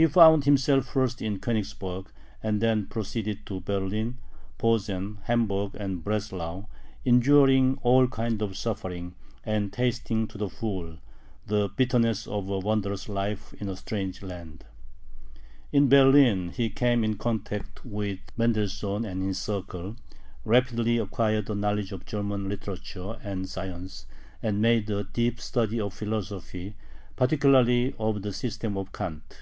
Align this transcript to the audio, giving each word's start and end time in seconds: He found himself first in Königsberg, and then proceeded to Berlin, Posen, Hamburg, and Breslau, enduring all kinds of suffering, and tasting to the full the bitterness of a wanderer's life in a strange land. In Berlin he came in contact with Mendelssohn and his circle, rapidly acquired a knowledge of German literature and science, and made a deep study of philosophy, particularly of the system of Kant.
He 0.00 0.06
found 0.06 0.44
himself 0.44 0.86
first 0.92 1.20
in 1.20 1.40
Königsberg, 1.40 2.06
and 2.40 2.60
then 2.60 2.86
proceeded 2.86 3.44
to 3.46 3.58
Berlin, 3.58 4.18
Posen, 4.56 5.18
Hamburg, 5.24 5.72
and 5.74 6.04
Breslau, 6.04 6.66
enduring 7.04 7.80
all 7.82 8.06
kinds 8.06 8.40
of 8.40 8.56
suffering, 8.56 9.16
and 9.42 9.72
tasting 9.72 10.28
to 10.28 10.38
the 10.38 10.48
full 10.48 10.98
the 11.48 11.70
bitterness 11.76 12.28
of 12.28 12.48
a 12.48 12.60
wanderer's 12.60 13.08
life 13.08 13.52
in 13.54 13.68
a 13.68 13.74
strange 13.74 14.22
land. 14.22 14.64
In 15.72 15.88
Berlin 15.88 16.50
he 16.50 16.70
came 16.70 17.02
in 17.02 17.16
contact 17.16 17.84
with 17.84 18.20
Mendelssohn 18.36 19.04
and 19.04 19.20
his 19.20 19.38
circle, 19.40 19.96
rapidly 20.44 20.98
acquired 20.98 21.50
a 21.50 21.56
knowledge 21.56 21.90
of 21.90 22.06
German 22.06 22.48
literature 22.48 23.18
and 23.24 23.48
science, 23.48 24.06
and 24.44 24.62
made 24.62 24.88
a 24.90 25.02
deep 25.02 25.40
study 25.40 25.80
of 25.80 25.92
philosophy, 25.92 26.76
particularly 27.16 27.96
of 27.98 28.22
the 28.22 28.32
system 28.32 28.76
of 28.76 28.92
Kant. 28.92 29.40